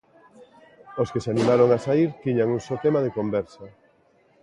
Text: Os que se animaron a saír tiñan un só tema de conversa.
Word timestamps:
Os 1.01 1.11
que 1.13 1.21
se 1.23 1.31
animaron 1.35 1.69
a 1.71 1.79
saír 1.85 2.09
tiñan 2.23 2.49
un 2.55 2.61
só 2.67 2.75
tema 2.85 2.99
de 3.05 3.13
conversa. 3.17 3.65